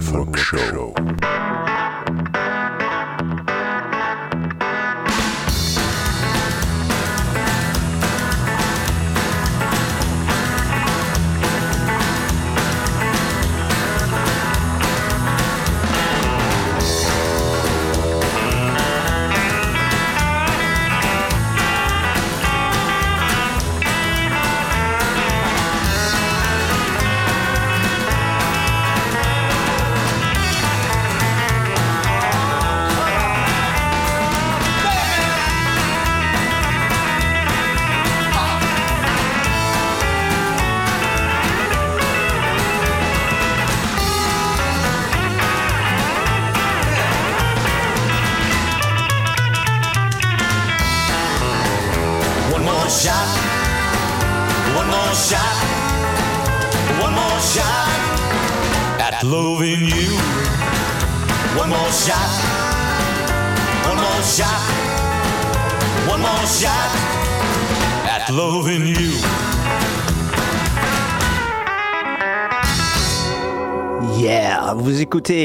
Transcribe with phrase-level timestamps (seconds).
[0.00, 0.97] Funwork Show.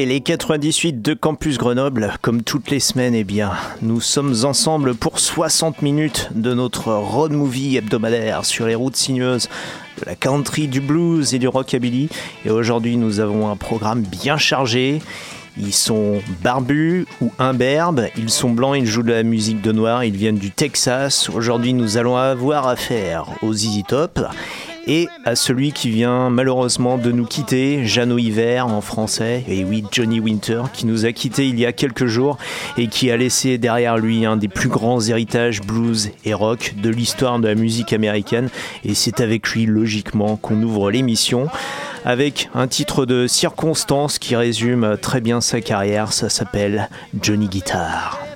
[0.06, 3.52] Les 98 de Campus Grenoble, comme toutes les semaines, eh bien,
[3.82, 9.50] nous sommes ensemble pour 60 minutes de notre road movie hebdomadaire sur les routes sinueuses
[10.00, 12.10] de la country, du blues et du rockabilly.
[12.46, 15.02] Et aujourd'hui, nous avons un programme bien chargé.
[15.58, 20.04] Ils sont barbus ou imberbes, ils sont blancs, ils jouent de la musique de noir,
[20.04, 21.30] ils viennent du Texas.
[21.30, 24.20] Aujourd'hui, nous allons avoir affaire aux Easy Top
[24.88, 29.84] et à celui qui vient malheureusement de nous quitter, Jeannot Hiver en français, et oui,
[29.92, 32.38] Johnny Winter, qui nous a quittés il y a quelques jours
[32.78, 36.90] et qui a laissé derrière lui un des plus grands héritages blues et rock de
[36.90, 38.50] l'histoire de la musique américaine.
[38.84, 41.48] Et c'est avec lui, logiquement, qu'on ouvre l'émission
[42.06, 46.12] avec un titre de circonstance qui résume très bien sa carrière.
[46.12, 46.90] Ça s'appelle
[47.22, 48.33] Johnny Guitar.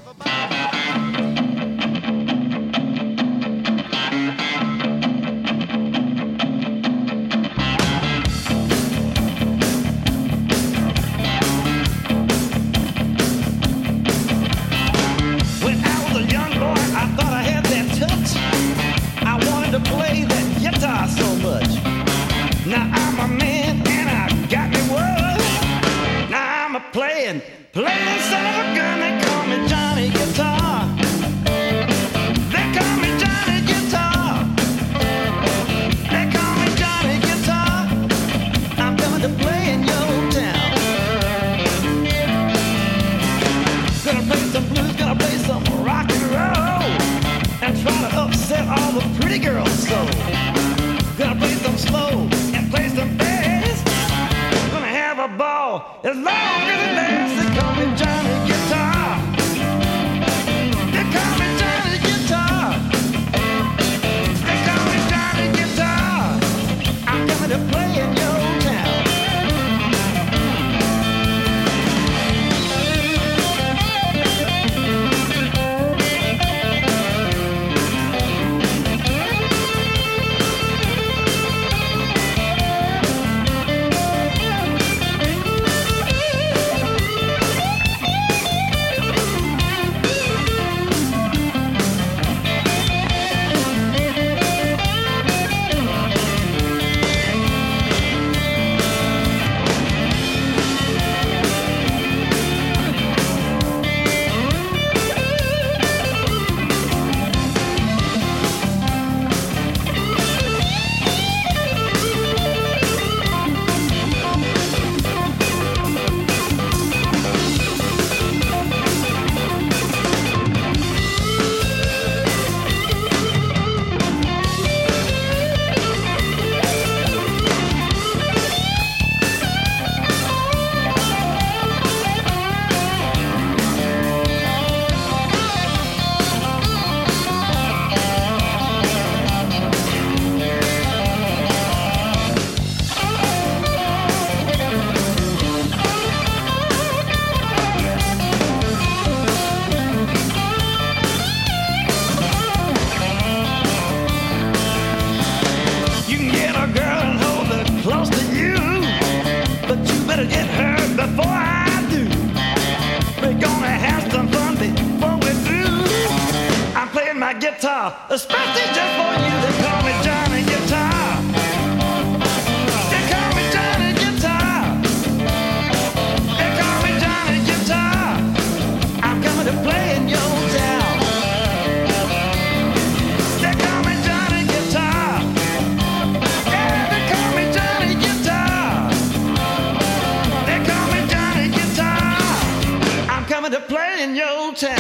[193.49, 194.77] Coming to play in your town.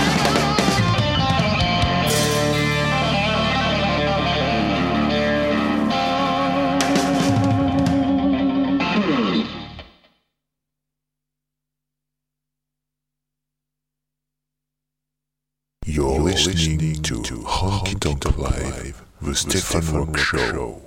[15.85, 20.86] You're listening to Honky Tonk Live, the Stefan Rock Show.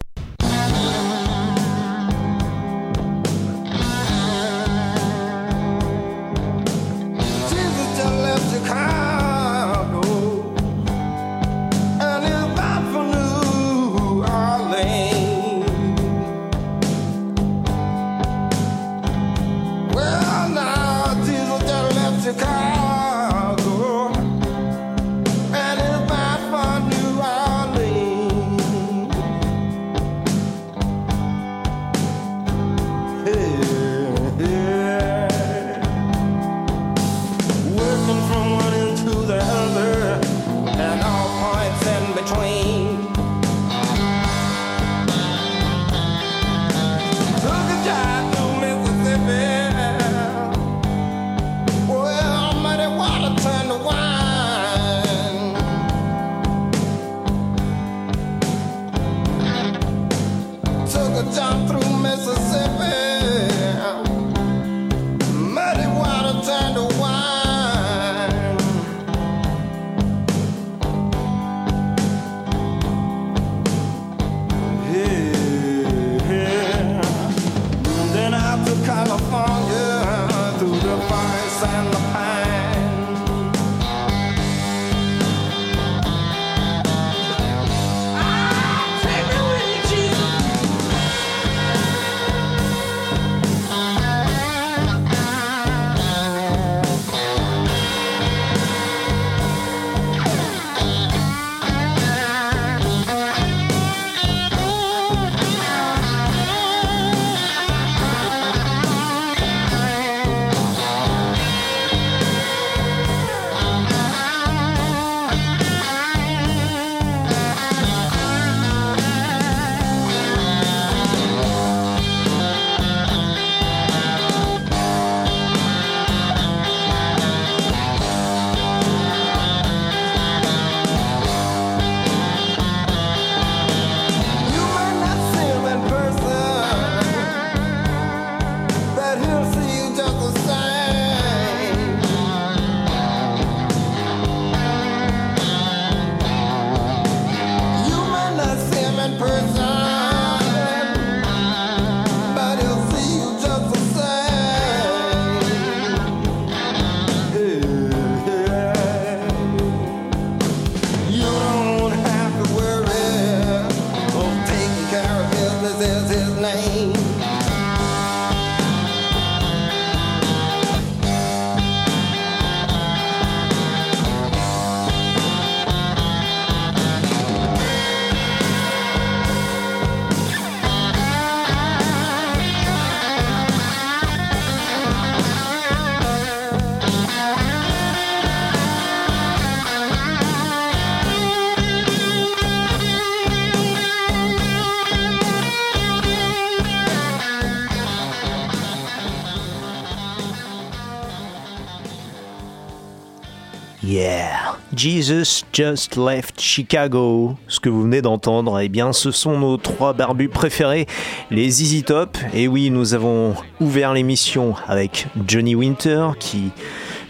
[204.75, 207.37] Jesus just left Chicago.
[207.49, 210.87] Ce que vous venez d'entendre, eh bien, ce sont nos trois barbus préférés,
[211.31, 212.17] les ZZ Top.
[212.33, 216.51] Et oui, nous avons ouvert l'émission avec Johnny Winter qui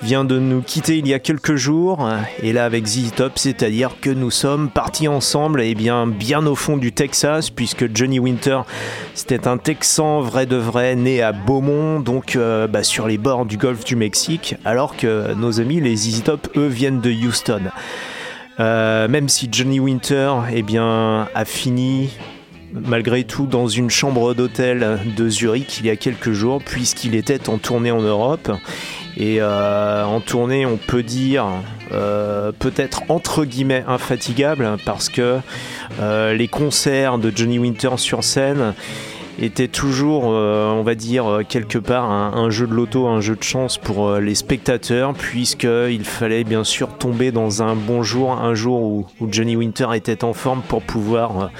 [0.03, 2.09] vient de nous quitter il y a quelques jours.
[2.43, 6.55] Et là, avec ZZ Top, c'est-à-dire que nous sommes partis ensemble, et bien, bien au
[6.55, 8.61] fond du Texas, puisque Johnny Winter,
[9.15, 13.47] c'était un Texan vrai de vrai, né à Beaumont, donc euh, bah, sur les bords
[13.47, 17.63] du golfe du Mexique, alors que nos amis, les ZZ Top, eux, viennent de Houston.
[18.59, 22.11] Euh, même si Johnny Winter eh bien, a fini
[22.73, 27.49] malgré tout dans une chambre d'hôtel de Zurich il y a quelques jours, puisqu'il était
[27.49, 28.51] en tournée en Europe.
[29.21, 31.45] Et euh, en tournée, on peut dire
[31.93, 35.41] euh, peut-être entre guillemets infatigable parce que
[36.01, 38.73] euh, les concerts de Johnny Winter sur scène
[39.41, 43.37] était toujours, euh, on va dire, euh, quelque part un, jeu de loto, un jeu
[43.37, 48.33] de chance pour euh, les spectateurs, puisqu'il fallait bien sûr tomber dans un bon jour,
[48.33, 51.51] un jour où, Johnny Winter était en forme pour pouvoir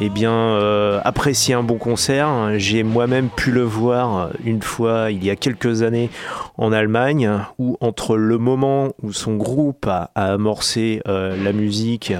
[0.00, 0.58] eh bien,
[1.04, 2.28] apprécier un bon concert.
[2.58, 6.10] J'ai moi-même pu le voir une fois, il y a quelques années,
[6.58, 12.12] en Allemagne, où entre le moment où son groupe a, amorcé la musique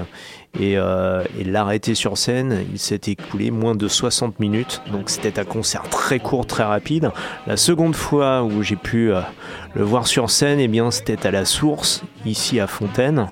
[0.59, 4.81] et, euh, l'arrêter sur scène, il s'est écoulé moins de 60 minutes.
[4.91, 7.11] Donc c'était un concert très court, très rapide.
[7.45, 9.21] La seconde fois où j'ai pu euh,
[9.75, 13.27] le voir sur scène, eh bien c'était à la Source, ici à Fontaine,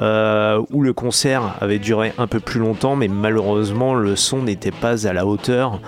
[0.00, 4.70] euh, où le concert avait duré un peu plus longtemps, mais malheureusement le son n'était
[4.70, 5.80] pas à la hauteur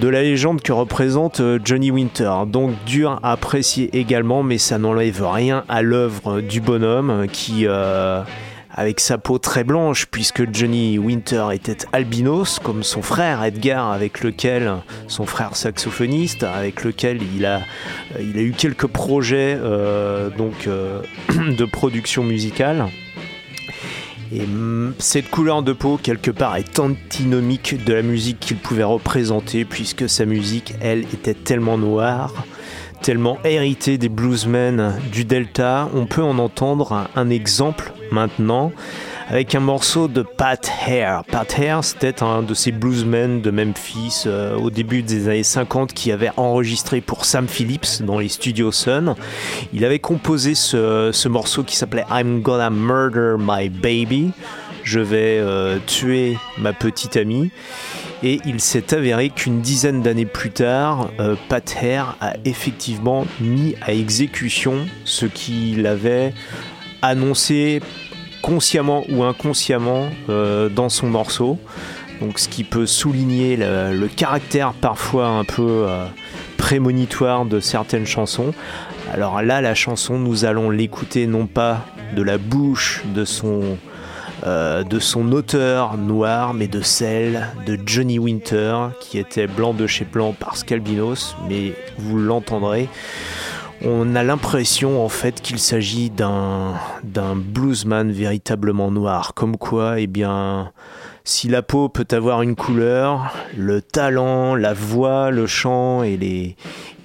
[0.00, 2.32] de la légende que représente Johnny Winter.
[2.48, 7.68] Donc dur à apprécier également, mais ça n'enlève rien à l'œuvre du bonhomme qui,
[8.74, 14.22] avec sa peau très blanche, puisque Johnny Winter était albinos, comme son frère Edgar, avec
[14.22, 14.72] lequel,
[15.06, 17.60] son frère saxophoniste, avec lequel il a,
[18.20, 22.86] il a eu quelques projets euh, donc, euh, de production musicale.
[24.32, 28.82] Et mm, cette couleur de peau, quelque part, est antinomique de la musique qu'il pouvait
[28.82, 32.32] représenter, puisque sa musique, elle, était tellement noire,
[33.04, 35.90] tellement héritée des bluesmen du Delta.
[35.94, 38.72] On peut en entendre un, exemple maintenant
[39.28, 41.22] avec un morceau de Pat Hare.
[41.24, 45.92] Pat Hare, c'était un de ces bluesmen de Memphis euh, au début des années 50
[45.92, 49.16] qui avait enregistré pour Sam Phillips dans les studios Sun.
[49.74, 54.30] Il avait composé ce, ce morceau qui s'appelait I'm Gonna Murder My Baby.
[54.82, 57.50] Je vais euh, tuer ma petite amie.
[58.26, 63.74] Et il s'est avéré qu'une dizaine d'années plus tard, euh, Pat Hare a effectivement mis
[63.82, 66.32] à exécution ce qu'il avait
[67.02, 67.82] annoncé
[68.40, 71.58] consciemment ou inconsciemment euh, dans son morceau.
[72.22, 76.06] Donc ce qui peut souligner le, caractère parfois un peu euh,
[76.56, 78.54] prémonitoire de certaines chansons.
[79.12, 81.84] Alors là, la chanson, nous allons l'écouter non pas
[82.16, 83.76] de la bouche de son,
[84.46, 89.86] euh, de son auteur noir, mais de celle de Johnny Winter, qui était blanc de
[89.86, 92.88] chez blanc parce qu'albinos, mais vous l'entendrez.
[93.82, 100.06] On a l'impression en fait qu'il s'agit d'un d'un bluesman véritablement noir, comme quoi, eh
[100.06, 100.72] bien,
[101.24, 106.56] si la peau peut avoir une couleur, le talent, la voix, le chant et les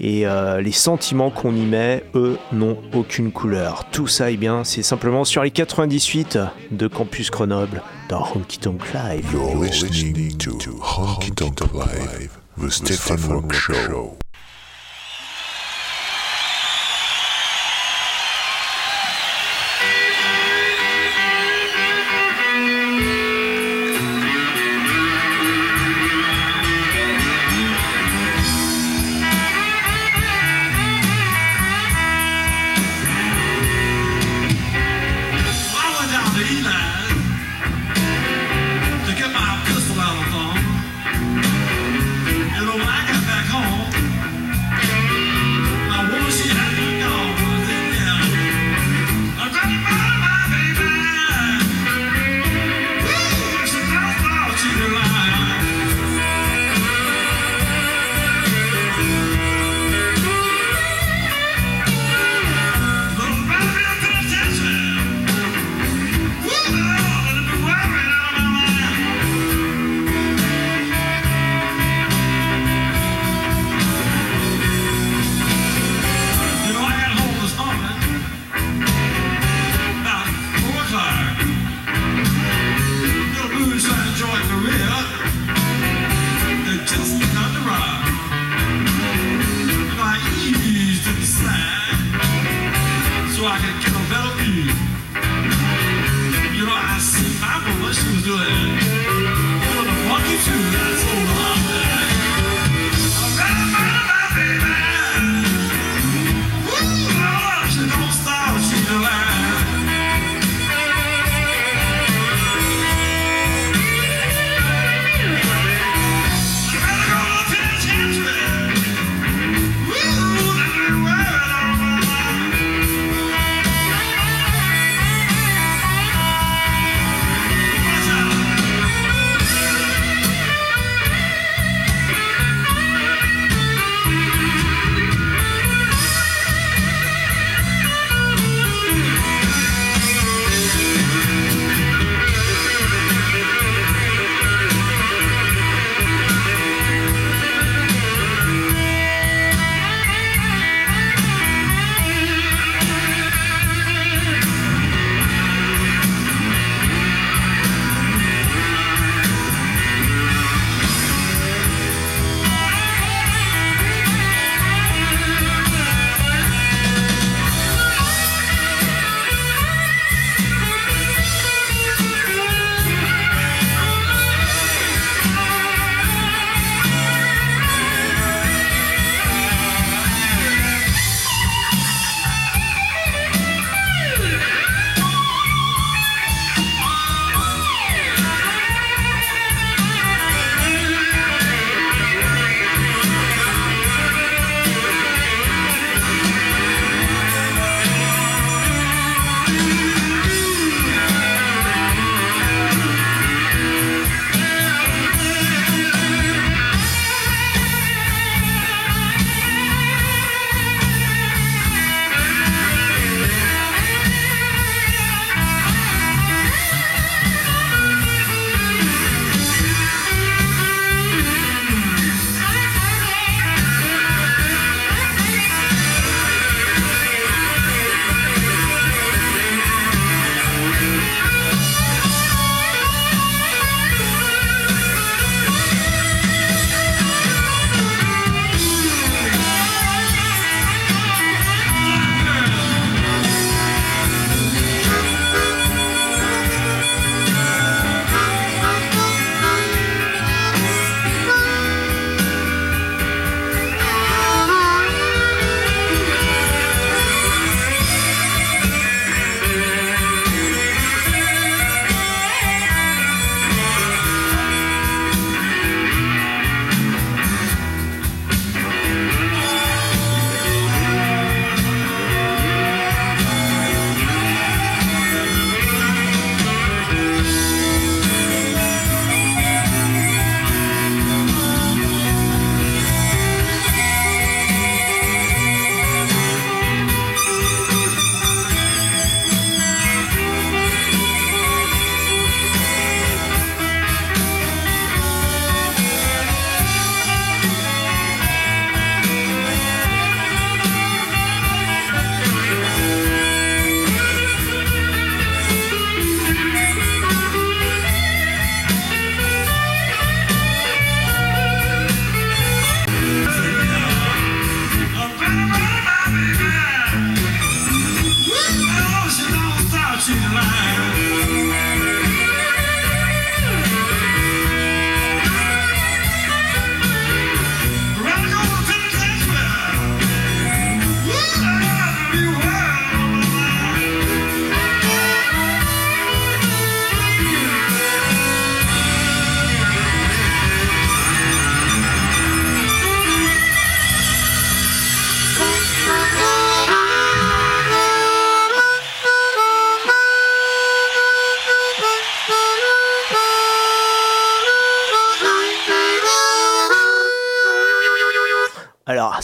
[0.01, 3.89] et euh, les sentiments qu'on y met, eux, n'ont aucune couleur.
[3.91, 6.37] Tout ça, eh bien, c'est simplement sur les 98
[6.71, 9.25] de Campus Grenoble dans Honky Tonk Live.
[9.33, 14.17] You're listening to Honky Tonk Live, the Stefan Rock Show.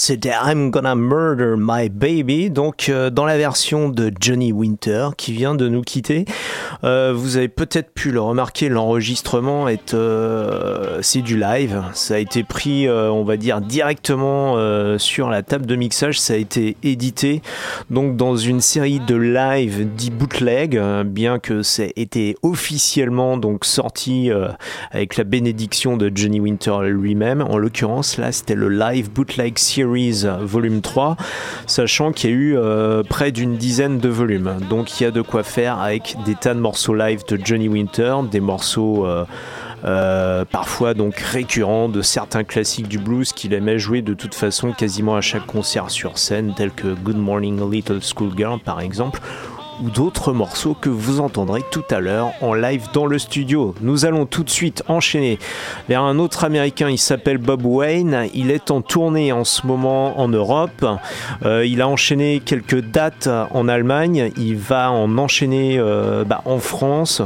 [0.06, 5.34] C'était I'm Gonna Murder My Baby, donc euh, dans la version de Johnny Winter qui
[5.34, 6.26] vient de nous quitter.
[6.84, 11.82] Euh, vous avez peut-être pu le remarquer, l'enregistrement est euh, c'est du live.
[11.94, 14.56] Ça a été pris, on va dire directement
[15.00, 16.20] sur la table de mixage.
[16.20, 17.42] Ça a été édité
[17.90, 23.66] donc dans une série de live dit bootleg, bien que ça ait été officiellement donc
[23.66, 24.30] sorti
[24.92, 27.42] avec la bénédiction de Johnny Winter lui-même.
[27.42, 31.16] En l'occurrence, là, c'était le live bootleg series euh, volume 3,
[31.68, 34.58] sachant qu'il y a eu euh, près d'une dizaine de volumes.
[34.70, 37.68] Donc il y a de quoi faire avec des tas de morceaux live de Johnny
[37.68, 39.06] Winter, des morceaux
[39.86, 44.72] euh, parfois donc récurrents de certains classiques du blues qu'il aimait jouer de toute façon
[44.72, 49.22] quasiment à chaque concert sur scène, tels que Good Morning Little Schoolgirl par exemple,
[49.84, 53.76] ou d'autres morceaux que vous entendrez tout à l'heure en live dans le studio.
[53.82, 55.40] Nous allons tout de suite enchaîner
[55.90, 60.20] vers un autre américain, il s'appelle Bob Wayne, il est en tournée en ce moment
[60.20, 60.86] en Europe,
[61.44, 66.60] Euh, il a enchaîné quelques dates en Allemagne, il va en enchaîner euh, bah, en
[66.60, 67.22] France.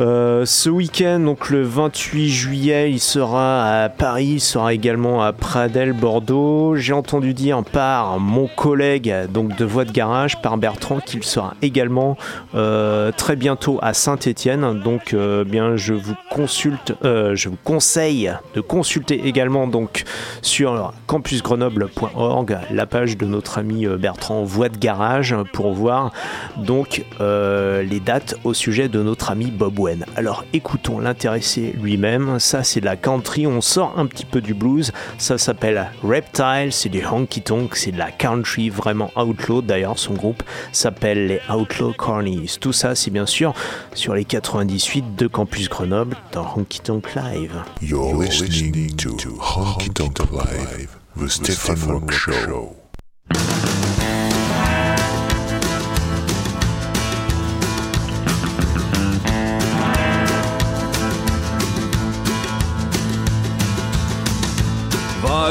[0.00, 5.32] Euh, ce week-end, donc le 28 juillet, il sera à Paris, il sera également à
[5.32, 6.74] Pradel, Bordeaux.
[6.74, 11.54] J'ai entendu dire par mon collègue donc de Voix de Garage, par Bertrand, qu'il sera
[11.62, 12.16] également
[12.56, 14.80] euh, très bientôt à Saint-Étienne.
[14.80, 20.04] Donc, euh, bien, je vous consulte, je vous conseille de consulter également donc
[20.42, 26.12] sur campusgrenoble.org la page de notre ami Bertrand Voix de Garage pour voir
[26.56, 29.78] donc les dates au sujet de notre ami Bob
[30.16, 34.54] Alors écoutons l'intéressé lui-même, ça c'est de la country, on sort un petit peu du
[34.54, 39.98] blues, ça s'appelle Reptile, c'est du honky tonk, c'est de la country vraiment outlaw, d'ailleurs
[39.98, 40.42] son groupe
[40.72, 42.56] s'appelle les Outlaw Cornies.
[42.60, 43.52] Tout ça c'est bien sûr
[43.94, 47.62] sur les 98 de Campus Grenoble dans Honky Tonk Live.
[47.82, 48.94] You're listening
[49.40, 52.83] Honky Tonk Live, the Stefan Rock Show.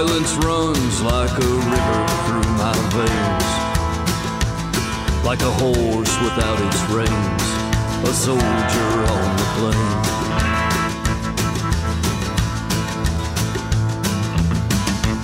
[0.04, 3.52] Violence runs like a river through my veins.
[5.24, 7.44] Like a horse without its reins,
[8.04, 9.96] a soldier on the plain.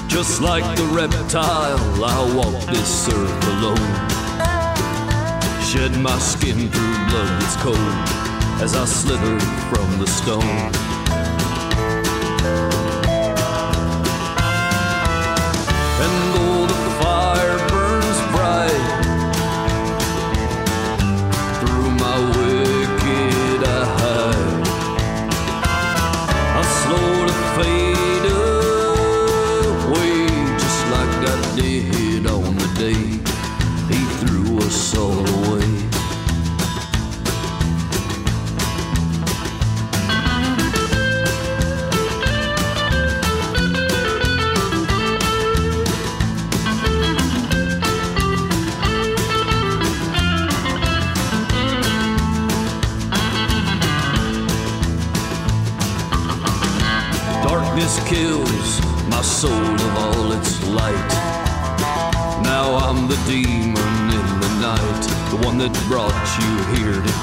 [0.08, 3.96] Just like the reptile, I walk this earth alone.
[5.62, 7.96] Shed my skin through blood that's cold
[8.64, 9.40] as I slither
[9.72, 10.89] from the stone.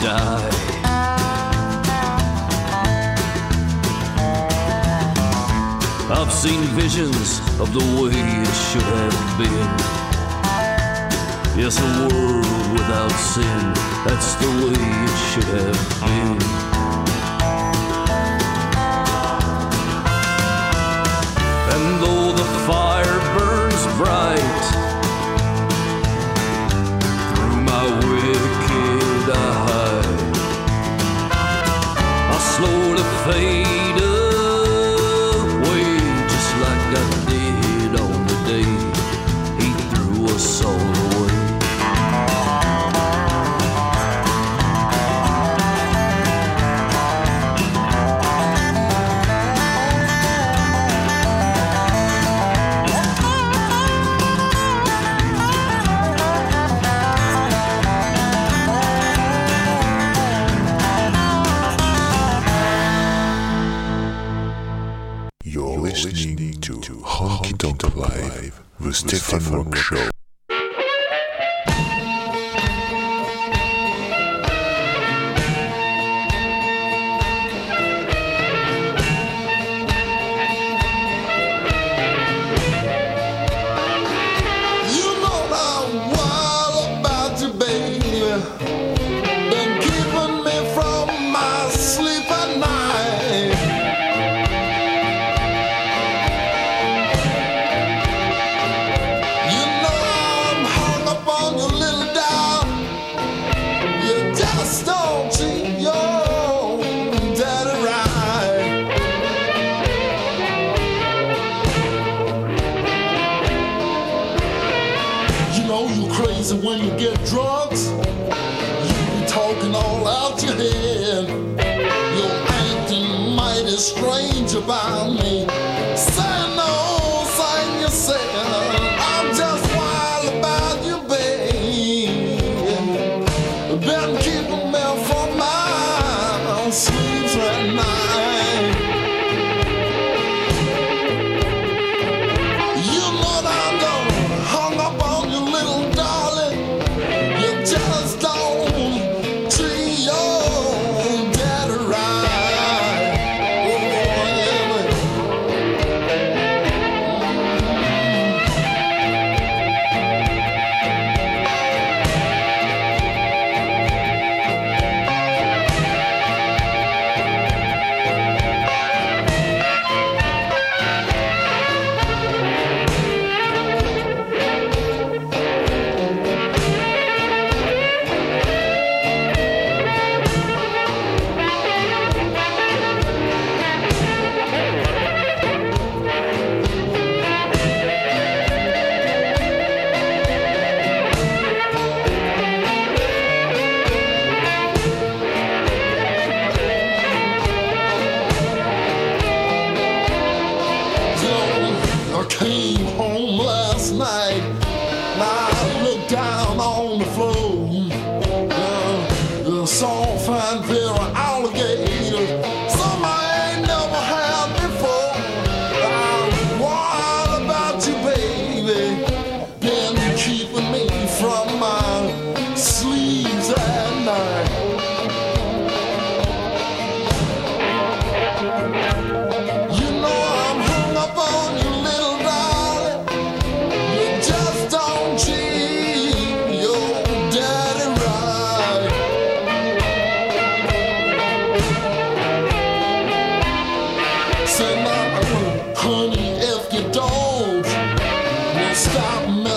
[0.07, 0.51] Die.
[6.09, 9.71] I've seen visions of the way it should have been.
[11.61, 13.63] Yes, a world without sin,
[14.07, 16.76] that's the way it should have been.
[69.27, 70.16] Stefan Rock Show.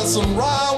[0.10, 0.69] some rye.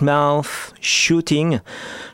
[0.00, 1.60] Mouth, Shooting,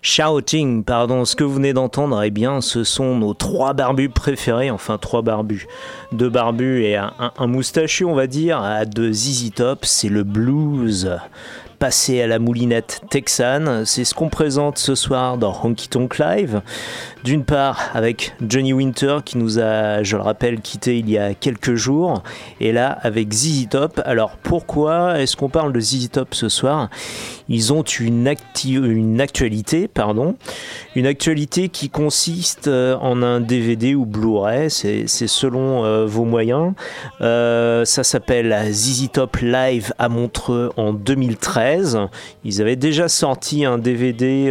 [0.03, 4.71] Shouting, pardon, ce que vous venez d'entendre, eh bien, ce sont nos trois barbus préférés,
[4.71, 5.67] enfin trois barbus,
[6.13, 10.09] deux barbus et un, un- un moustachu, on va dire, à de ZZ Top, c'est
[10.09, 11.11] le blues.
[11.79, 16.63] Passé à la moulinette texane, c'est ce qu'on présente ce soir dans Honky Tonk Live.
[17.27, 21.35] D'une part avec Johnny Winter qui nous a, je le rappelle, quitté il y a
[21.35, 22.23] quelques jours,
[22.61, 24.01] et là avec ZZ Top.
[24.05, 26.89] Alors pourquoi est-ce qu'on parle de ZZ Top ce soir?
[27.49, 28.33] Ils ont une,
[28.65, 30.37] une actualité, pardon,
[30.95, 36.75] une actualité qui consiste euh, en un DVD ou Blu-ray, c'est selon euh, vos moyens.
[37.23, 41.99] Euh, ça s'appelle ZZ Top Live à Montreux en 2013.
[42.45, 44.45] Ils avaient déjà sorti un DVD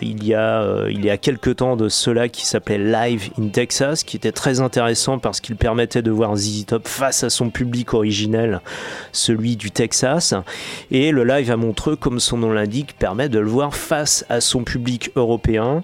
[0.00, 4.04] il, y a, il y a quelques temps de cela qui s'appelait Live in Texas,
[4.04, 7.94] qui était très intéressant parce qu'il permettait de voir ZZ Top face à son public
[7.94, 8.60] originel,
[9.12, 10.34] celui du Texas.
[10.90, 14.40] Et le live à Montreux, comme son nom l'indique, permet de le voir face à
[14.40, 15.82] son public européen.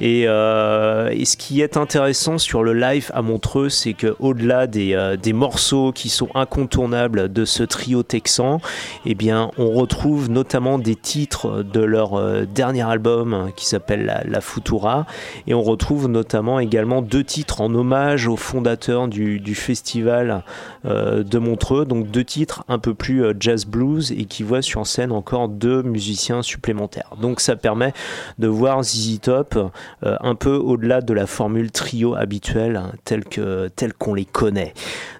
[0.00, 4.94] Et, euh, ce qui est intéressant sur le live à Montreux, c'est que au-delà des,
[4.94, 8.60] euh, des morceaux qui sont incontournables de ce trio texan,
[9.04, 14.40] eh bien, on retrouve notamment des titres de leur euh, dernier album qui s'appelle La
[14.40, 15.06] Futura,
[15.46, 20.44] et on retrouve notamment également deux titres en hommage aux fondateurs du, festival
[20.84, 24.62] euh, de Montreux, donc deux titres un peu plus euh, jazz blues et qui voient
[24.62, 27.14] sur scène encore deux musiciens supplémentaires.
[27.20, 27.92] Donc ça permet
[28.38, 33.24] de voir ZZ Top euh, un peu au-delà de la formule trio habituelle hein, telle
[33.24, 34.74] que telle qu'on les connaît.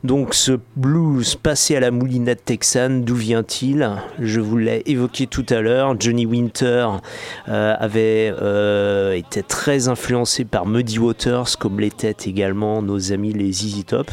[0.04, 3.90] Donc ce blues passé à la moulinette texane, d'où vient-il?
[4.20, 6.88] Je vous l'ai évoqué tout à l'heure, Johnny Winter
[7.46, 8.32] avait
[9.18, 14.10] été très influencé par Muddy Waters, comme l'étaient également nos amis les ZZ Top.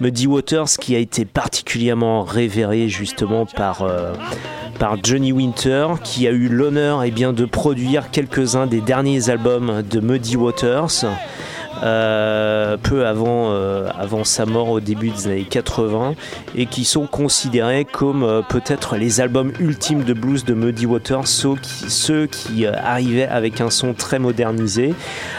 [0.00, 4.14] Muddy Waters qui a été particulièrement révéré justement par, euh,
[5.02, 10.00] Johnny Winter, qui a eu l'honneur eh bien, de produire quelques-uns des derniers albums de
[10.00, 11.04] Muddy Waters.
[11.82, 16.14] Euh, peu avant, euh, avant sa mort au début des années 80
[16.54, 21.26] et qui sont considérés comme euh, peut-être les albums ultimes de blues de Muddy Waters,
[21.26, 24.94] ceux qui, ceux qui arrivaient avec un son très modernisé,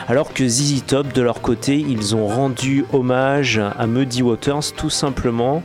[0.07, 4.89] alors que ZZ Top de leur côté ils ont rendu hommage à Muddy Waters tout
[4.89, 5.63] simplement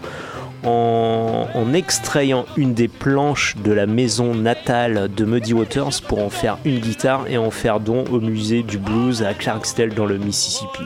[0.64, 6.58] en, extrayant une des planches de la maison natale de Muddy Waters pour en faire
[6.64, 10.82] une guitare et en faire don au musée du blues à Clarksdale dans le Mississippi.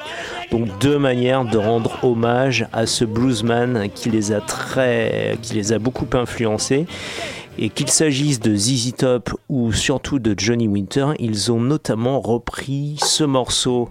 [0.51, 4.41] Donc deux manières de rendre hommage à ce bluesman qui les a
[5.41, 6.87] qui les a beaucoup influencés.
[7.59, 12.97] Et qu'il s'agisse de ZZ Top ou surtout de Johnny Winter, ils ont notamment repris
[13.03, 13.91] ce morceau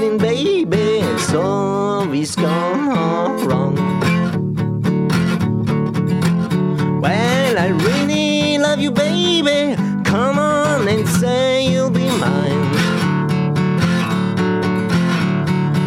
[0.00, 3.76] baby, so it's gone all wrong.
[7.00, 9.76] Well, I really love you, baby.
[10.04, 12.72] Come on and say you'll be mine.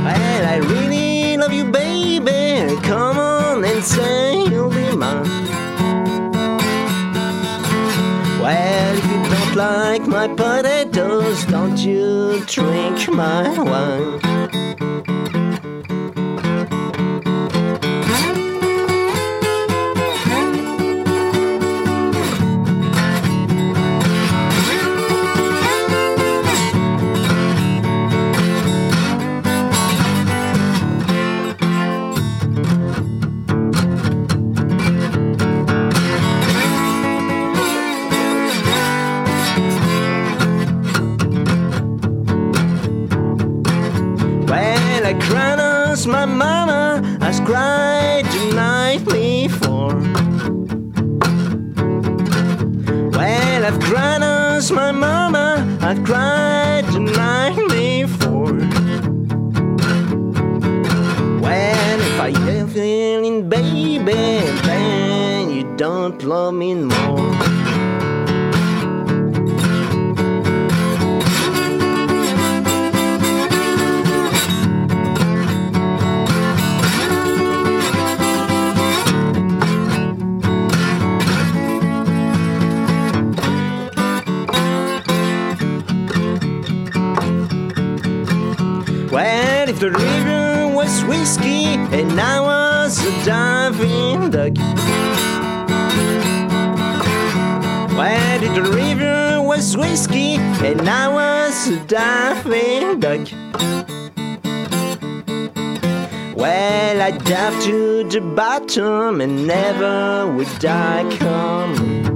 [0.05, 2.79] Well, I really love you, baby.
[2.83, 4.16] Come on and say
[9.57, 15.16] like my potatoes, don't you drink my wine.
[46.37, 49.95] Mama has cried the night before.
[53.17, 58.53] Well, I've cried as my mama has cried the night before.
[61.41, 64.13] Well, if I am feeling baby,
[64.69, 67.56] then you don't love me more.
[91.27, 94.53] Whiskey and I was a diving duck.
[98.39, 103.27] If the river was whiskey and I was a diving duck.
[106.33, 112.06] Well, I'd dive to the bottom and never would I come.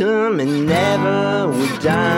[0.00, 2.09] Bottom and never would I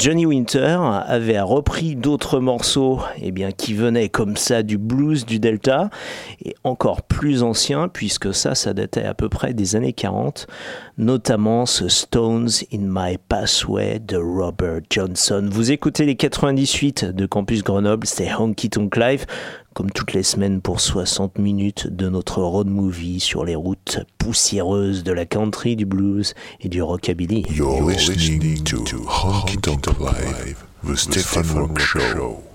[0.00, 5.90] Johnny Winter avait repris d'autres morceaux eh qui venaient comme ça du blues du Delta,
[6.42, 10.46] et encore plus anciens, puisque ça, ça datait à peu près des années 40,
[10.96, 15.46] notamment ce Stones in My Pathway de Robert Johnson.
[15.52, 19.26] Vous écoutez les 98 de Campus Grenoble, c'est Honky Tonk Live,
[19.74, 25.04] comme toutes les semaines pour 60 minutes de notre road movie sur les routes poussiéreuses
[25.04, 27.46] de la country, du blues et du rockabilly.
[27.50, 28.84] You're listening to
[30.00, 32.49] Live, the Stefan Rock Show.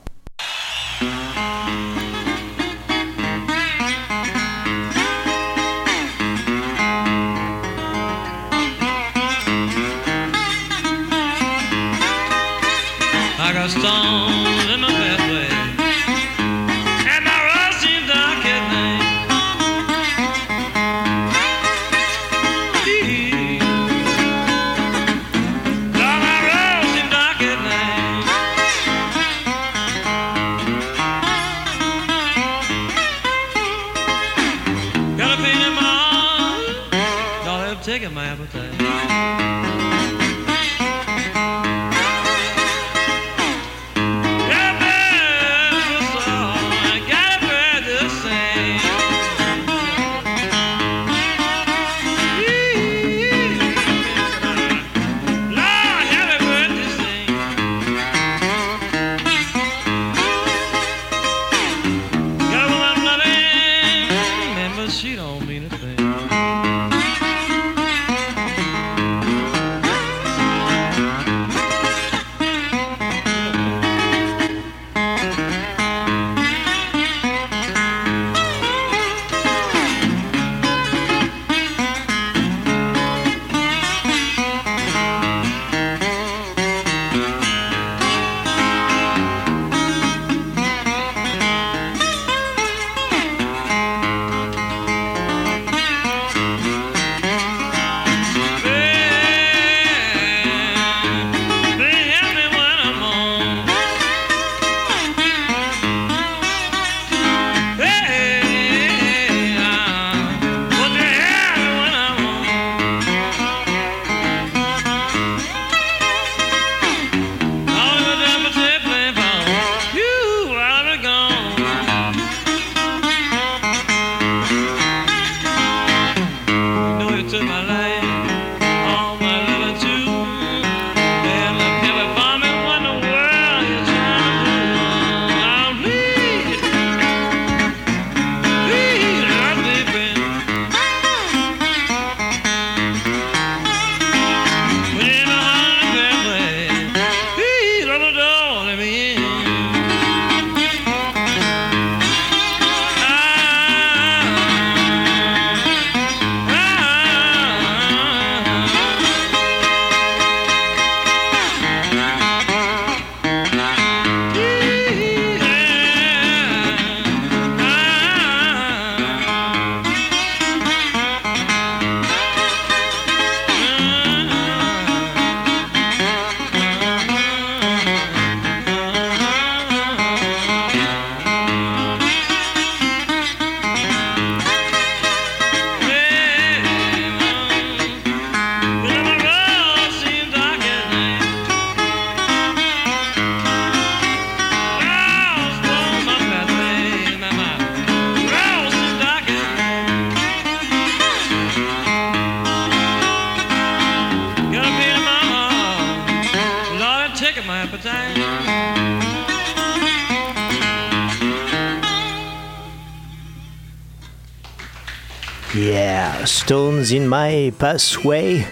[215.56, 218.45] Yeah, Stones in My Pathway.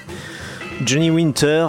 [0.86, 1.68] Johnny Winter.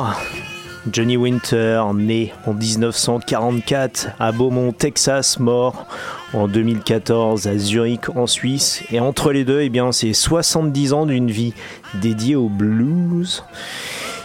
[0.89, 5.89] Johnny Winter, né en 1944 à Beaumont, Texas, mort
[6.35, 8.85] en 2014 à Zurich, en Suisse.
[8.93, 11.53] Et entre les deux, eh bien, c'est 70 ans d'une vie
[11.95, 13.43] dédiée au blues.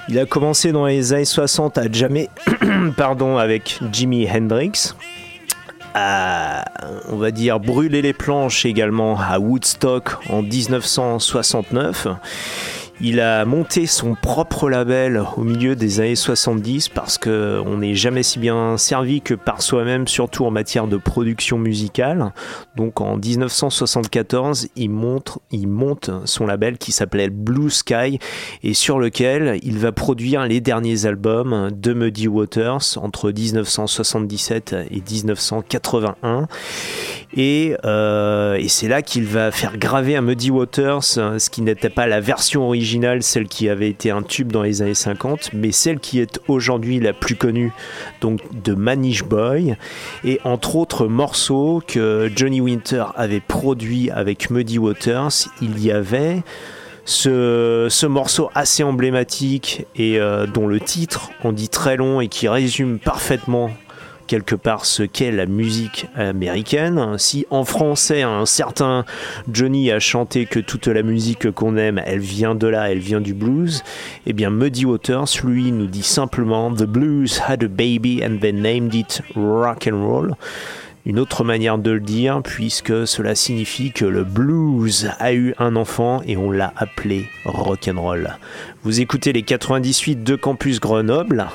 [0.10, 2.30] Il a commencé dans les années 60 à jammer
[2.98, 4.94] pardon, avec Jimi Hendrix.
[5.94, 6.66] À,
[7.10, 12.08] on va dire, brûler les planches également à Woodstock en 1969.
[13.02, 17.96] Il a monté son propre label au milieu des années 70 parce que on n'est
[17.96, 22.34] jamais si bien servi que par soi-même, surtout en matière de production musicale.
[22.76, 25.40] Donc en 1974, il monte,
[26.26, 28.20] son label qui s'appelait Blue Sky
[28.64, 35.02] et sur lequel il va produire les derniers albums de Muddy Waters entre 1977 et
[35.10, 36.48] 1981.
[37.38, 41.90] Et, euh, et c'est là qu'il va faire graver à Muddy Waters ce qui n'était
[41.90, 42.89] pas la version originale,
[43.22, 47.00] celle qui avait été un tube dans les années 50, mais celle qui est aujourd'hui
[47.00, 47.72] la plus connue,
[48.22, 49.76] donc de Manish Boy,
[50.24, 56.44] et entre autres morceaux que Johnny Winter avait produit avec Muddy Waters, il y avait
[57.06, 62.28] ce, ce morceau assez emblématique et euh, dont le titre en dit très long et
[62.28, 63.72] qui résume parfaitement
[64.30, 67.18] quelque part ce qu'est la musique américaine.
[67.18, 69.04] Si en français un certain
[69.52, 73.22] Johnny a chanté que toute la musique qu'on aime, elle vient de là, elle vient
[73.22, 73.84] du blues,
[74.28, 78.54] eh bien Muddy Waters, lui, nous dit simplement The blues had a baby and they
[78.54, 80.36] named it rock and roll
[81.06, 85.76] une autre manière de le dire, puisque cela signifie que le blues a eu un
[85.76, 88.38] enfant et on l'a appelé rock'n'roll.
[88.84, 91.48] Vous écoutez les 98 de Campus Grenoble.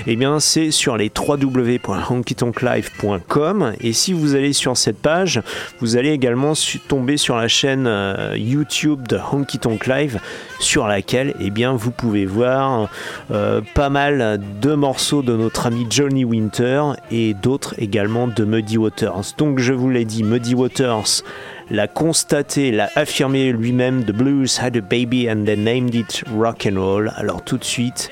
[0.07, 5.41] eh bien, c'est sur les www.honkytonklive.com et si vous allez sur cette page,
[5.81, 6.53] vous allez également
[6.87, 10.21] tomber sur la chaîne euh, YouTube de Honky Tonk Live
[10.61, 12.89] sur laquelle eh bien, vous pouvez voir
[13.31, 18.77] euh, pas mal de morceaux de notre ami Johnny Winter et d'autres également de Muddy
[18.77, 19.33] Waters.
[19.37, 21.23] Donc je vous l'ai dit, Muddy Waters
[21.69, 26.67] l'a constaté, l'a affirmé lui-même, The blues had a baby and they named it rock
[26.69, 27.11] and roll.
[27.17, 28.09] Alors tout de suite,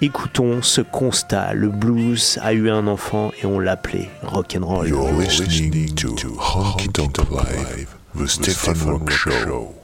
[0.00, 1.54] écoutons ce constat.
[1.54, 4.88] Le blues a eu un enfant et on l'appelait rock and roll.
[4.88, 6.14] You're listening to
[7.30, 9.79] Live, the Show.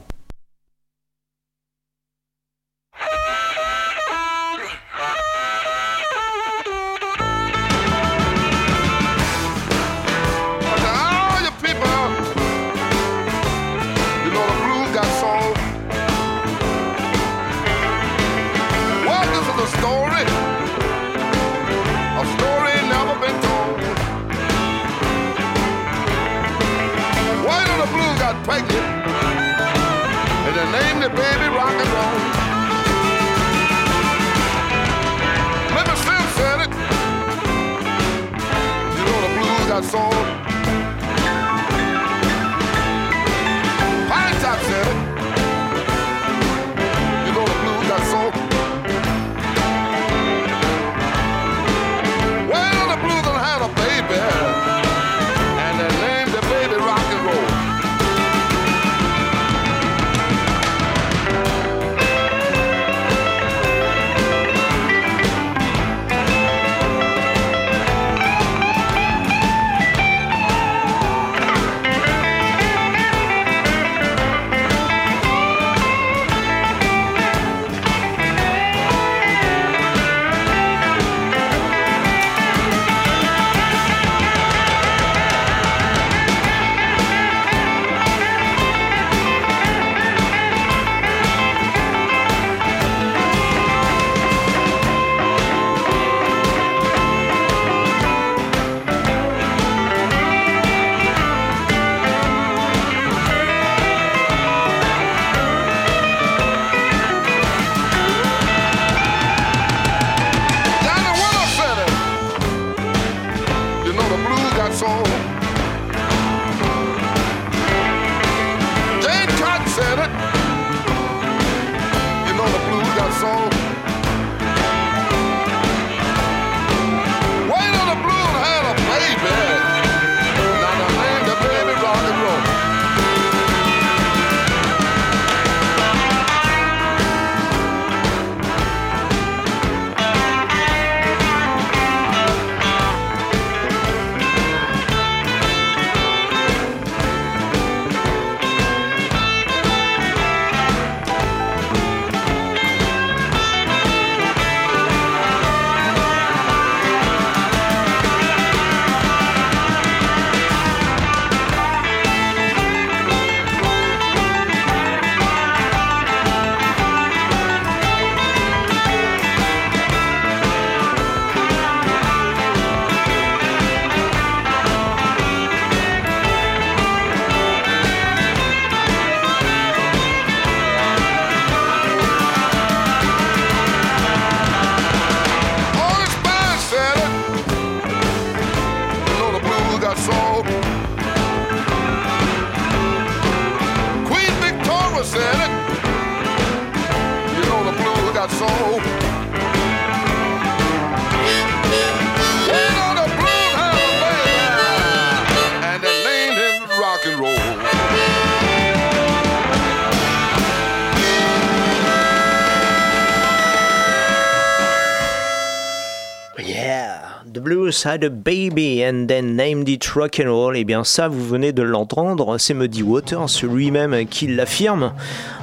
[217.85, 220.55] Had a baby and then named it rock and roll.
[220.55, 222.37] Eh bien, ça, vous venez de l'entendre.
[222.37, 224.93] C'est Muddy Waters lui-même qui l'affirme.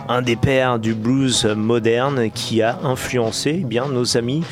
[0.09, 4.43] Un des pères du blues moderne qui a influencé eh bien nos amis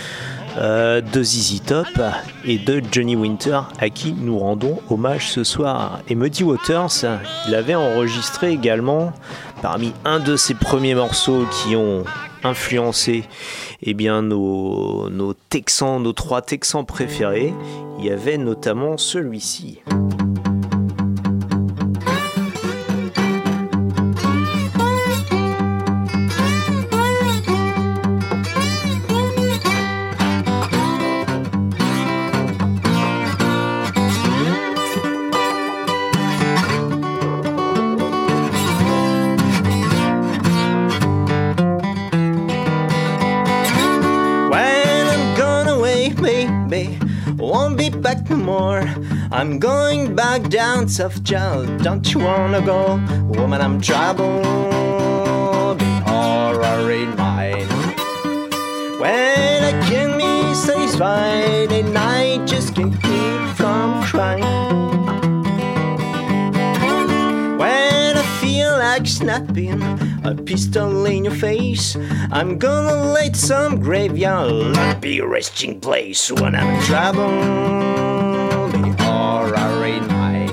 [0.58, 2.00] euh, de ZZ Top
[2.44, 6.00] et de Johnny Winter à qui nous rendons hommage ce soir.
[6.08, 7.04] Et Muddy Waters,
[7.48, 9.12] il avait enregistré également
[9.62, 12.04] parmi un de ses premiers morceaux qui ont
[12.44, 13.24] influencé
[13.82, 17.52] eh bien, nos, nos Texans, nos trois Texans préférés.
[17.98, 19.80] Il y avait notamment celui-ci.
[47.82, 48.80] Be back no more.
[49.32, 51.82] I'm going back down south, child.
[51.82, 52.80] Don't you wanna go,
[53.36, 53.60] woman?
[53.60, 54.42] I'm trouble.
[55.82, 57.70] Be alright, mine.
[59.02, 62.11] When I can be satisfied, and I
[69.18, 69.82] snapping
[70.24, 71.96] a pistol in your face,
[72.30, 77.30] I'm gonna let some graveyard not be a resting place when I'm in trouble.
[80.08, 80.48] Mine.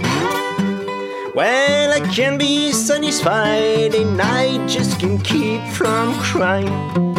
[1.34, 7.18] When I can be satisfied and I just can't keep from crying.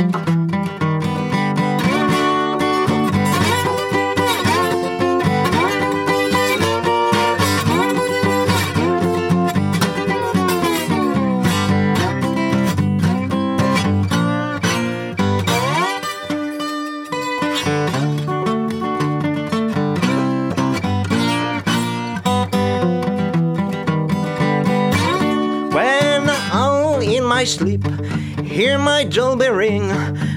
[27.51, 27.84] Sleep,
[28.44, 29.90] hear my Dolby ring.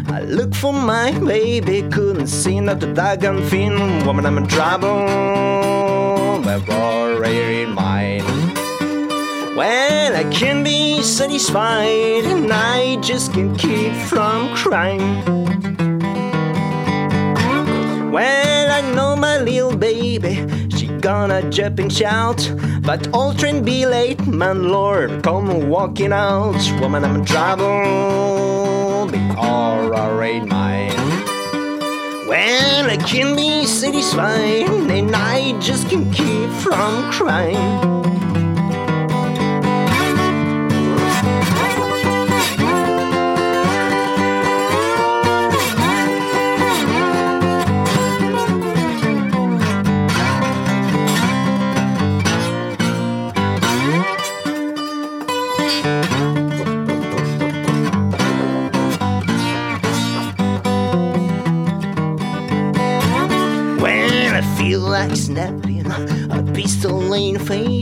[0.08, 4.06] I look for my baby, couldn't see not the daggone thing.
[4.06, 5.06] Woman, I'm in trouble,
[6.44, 8.26] but already in mine.
[9.56, 15.24] When I can be satisfied, and I just can't keep from crying.
[18.12, 20.33] When I know my little baby,
[21.04, 22.50] gonna jump and shout.
[22.82, 26.56] But all train be late, man, Lord, come walking out.
[26.80, 30.96] Woman, I'm in trouble, be alright, mine.
[32.28, 38.03] When I can be satisfied, and I just can't keep from crying.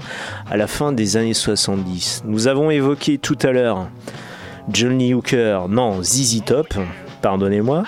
[0.50, 2.22] à la fin des années 70.
[2.26, 3.88] Nous avons évoqué tout à l'heure
[4.72, 6.74] Johnny Hooker, non, ZZ Top,
[7.22, 7.84] pardonnez-moi.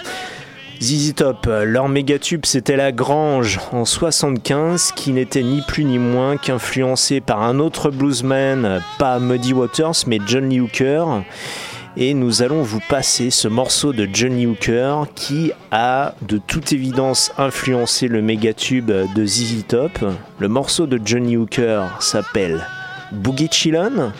[0.81, 5.99] ZZ Top, leur méga tube c'était La Grange en 75, qui n'était ni plus ni
[5.99, 11.23] moins qu'influencé par un autre bluesman, pas Muddy Waters mais John Lee Hooker.
[11.97, 17.33] Et nous allons vous passer ce morceau de Johnny Hooker qui a de toute évidence
[17.37, 20.03] influencé le méga tube de ZZ Top.
[20.39, 22.67] Le morceau de Johnny Hooker s'appelle
[23.13, 24.15] Boogie Chillin'.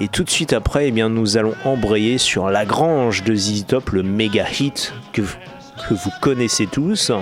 [0.00, 3.66] Et tout de suite après, eh bien, nous allons embrayer sur La Grange de ZZ
[3.66, 7.12] Top, le méga hit que vous connaissez tous.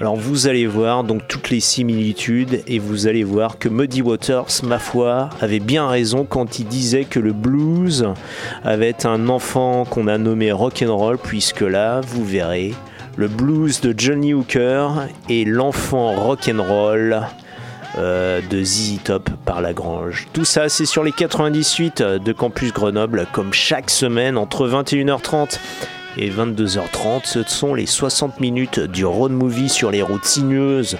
[0.00, 4.46] Alors vous allez voir donc toutes les similitudes et vous allez voir que Muddy Waters,
[4.62, 8.06] ma foi, avait bien raison quand il disait que le blues
[8.64, 12.72] avait un enfant qu'on a nommé rock'n'roll puisque là, vous verrez,
[13.16, 14.88] le blues de Johnny Hooker
[15.28, 17.20] et l'enfant rock'n'roll
[17.98, 20.28] euh, de ZZ Top par Lagrange.
[20.32, 25.58] Tout ça, c'est sur les 98 de Campus Grenoble, comme chaque semaine entre 21h30
[26.16, 27.22] et 22h30.
[27.24, 30.98] Ce sont les 60 minutes du road movie sur les routes sinueuses,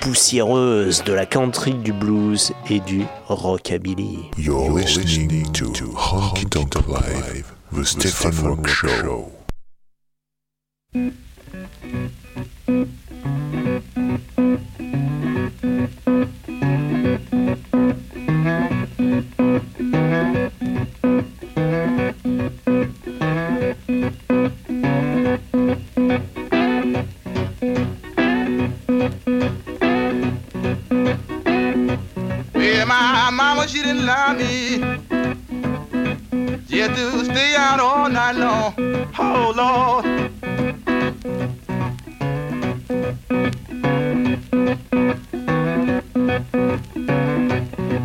[0.00, 4.30] poussiéreuses de la country, du blues et du rockabilly.
[4.38, 6.46] You're listening to Honky
[6.88, 9.32] Live, the Stefan Rock Show.
[32.76, 34.76] Well, my mama, she didn't love me.
[36.68, 38.74] She had to stay out all night long.
[39.18, 40.04] Oh, Lord.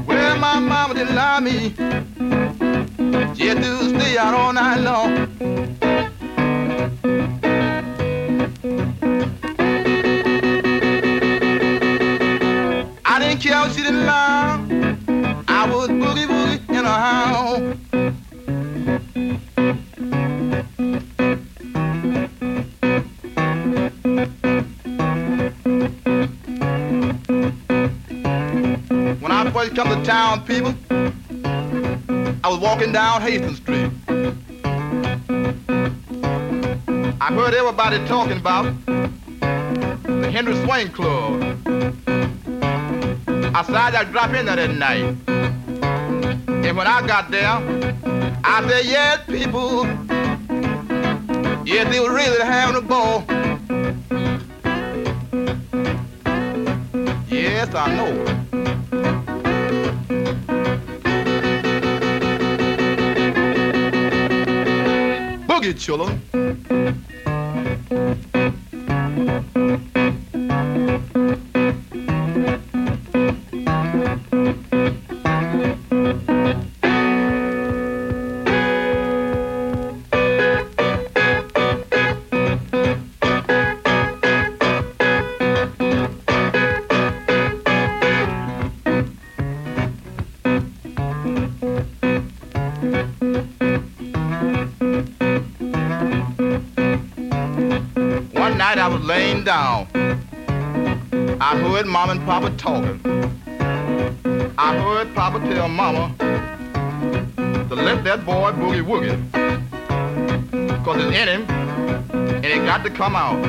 [0.07, 1.74] Well, my mama didn't love me.
[3.36, 5.20] She had to stay out all night long.
[29.84, 30.75] Come to town, people,
[32.43, 33.89] I was walking down Hastings Street.
[37.19, 41.41] I heard everybody talking about the Henry Swain Club.
[43.25, 45.15] I decided I'd drop in there that night.
[45.27, 47.47] And when I got there,
[48.43, 49.88] I said, yes, people,
[51.65, 53.23] yes, they were really having a ball.
[57.29, 58.40] Yes, I know.
[65.82, 66.30] Boogie chillin'.
[98.41, 99.85] One night I was laying down.
[101.39, 102.99] I heard mom and papa talking.
[104.57, 106.11] I heard papa tell mama
[107.37, 109.15] to let that boy boogie woogie.
[110.83, 111.45] Cause it's in him
[112.11, 113.39] and it got to come out.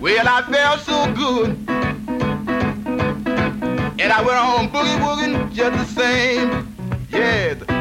[0.00, 1.50] Well, I felt so good.
[4.00, 6.74] And I went on boogie wooging just the same.
[7.10, 7.71] Yeah.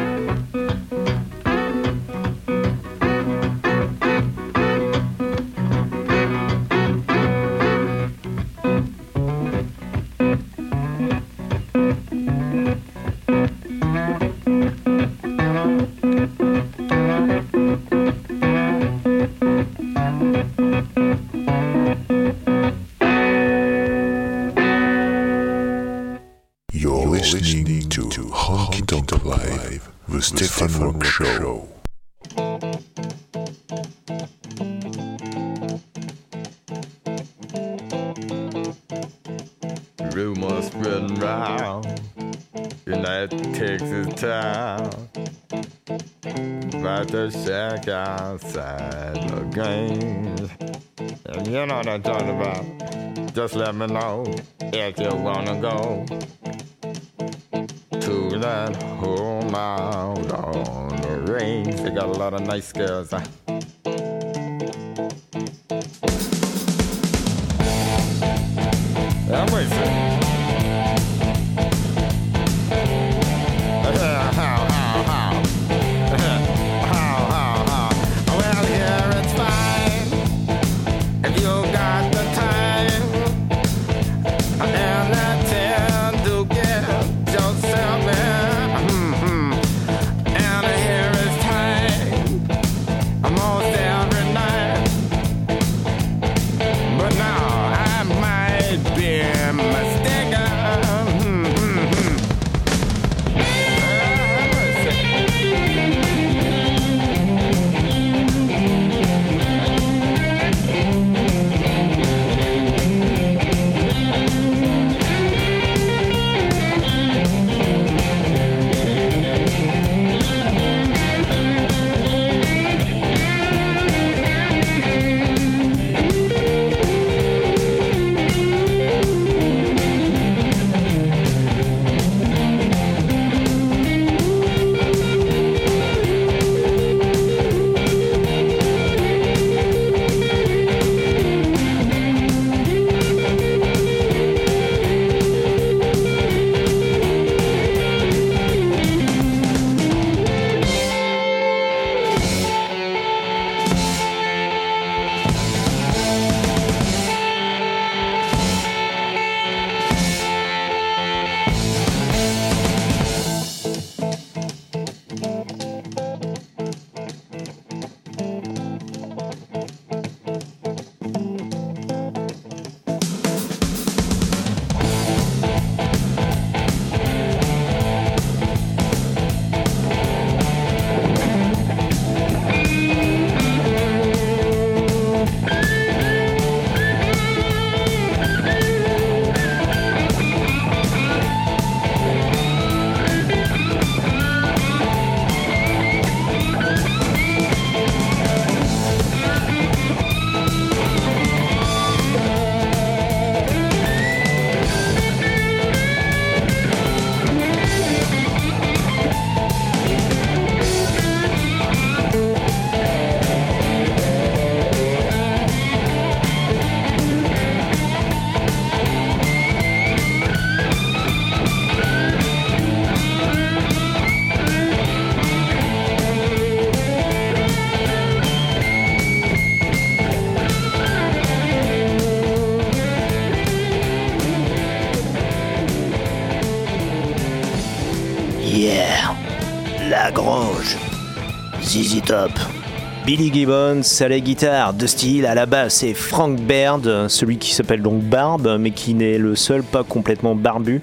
[243.06, 247.52] Billy Gibbons à la guitare, de style à la basse et Frank Baird, celui qui
[247.54, 250.82] s'appelle donc Barbe, mais qui n'est le seul pas complètement barbu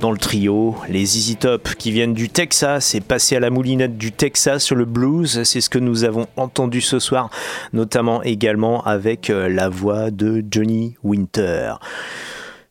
[0.00, 0.74] dans le trio.
[0.88, 4.74] Les ZZ Top qui viennent du Texas et passés à la moulinette du Texas sur
[4.74, 7.30] le blues, c'est ce que nous avons entendu ce soir,
[7.72, 11.74] notamment également avec euh, la voix de Johnny Winter.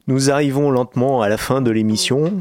[0.07, 2.39] Nous arrivons lentement à la fin de l'émission.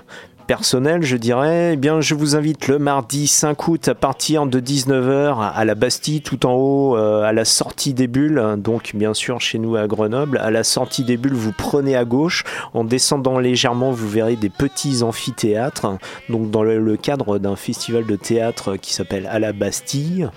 [0.52, 1.72] personnelle, je dirais.
[1.74, 5.76] Eh bien, je vous invite le mardi 5 août à partir de 19h à la
[5.76, 8.56] Bastille, tout en haut, euh, à la sortie des bulles.
[8.58, 10.38] Donc, bien sûr, chez nous à Grenoble.
[10.40, 12.44] À la sortie des bulles, vous prenez à gauche.
[12.74, 15.98] En descendant légèrement, vous verrez des petits amphithéâtres.
[16.28, 20.30] Donc, dans le, cadre d'un festival de théâtre qui s'appelle À la Bastille.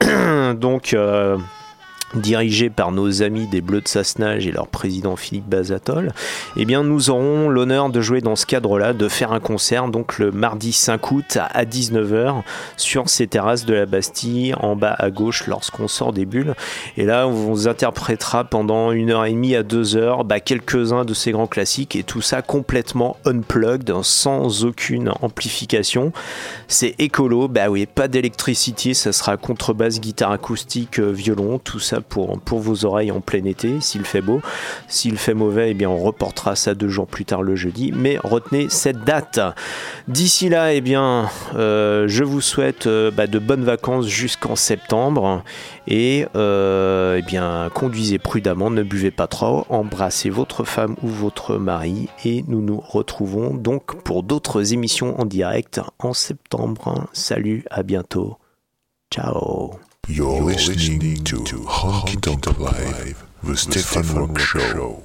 [0.60, 1.38] Donc, euh,
[2.14, 6.12] dirigé par nos amis des Bleus de Sassenage et leur président Philippe Bazatol,
[6.56, 10.18] eh bien nous aurons l'honneur de jouer dans ce cadre-là, de faire un concert donc
[10.18, 12.42] le mardi 5 août à 19h
[12.76, 16.54] sur ces terrasses de la Bastille en bas à gauche lorsqu'on sort des bulles.
[16.96, 21.04] Et là on vous interprétera pendant une heure et demie à deux heures bah, quelques-uns
[21.04, 26.12] de ces grands classiques et tout ça complètement unplugged, sans aucune amplification.
[26.66, 32.38] C'est écolo, bah oui, pas d'électricité, ça sera contrebasse, guitare acoustique, violon, tout ça pour,
[32.58, 34.40] vos oreilles en plein été, s'il fait beau.
[34.88, 37.92] S'il fait mauvais, eh bien on reportera ça deux jours plus tard le jeudi.
[37.94, 39.40] Mais retenez cette date.
[40.06, 45.42] D'ici là, eh bien, euh, je vous souhaite euh, bah, de bonnes vacances jusqu'en septembre.
[45.86, 51.56] Et euh, eh bien, conduisez prudemment, ne buvez pas trop, embrassez votre femme ou votre
[51.56, 52.08] mari.
[52.24, 57.08] Et nous nous retrouvons donc pour d'autres émissions en direct en septembre.
[57.12, 58.38] Salut, à bientôt.
[59.10, 59.87] Ciao.
[60.10, 61.36] You're listening to
[61.66, 65.02] Honky Tonk Live, the Stefan Rock Show.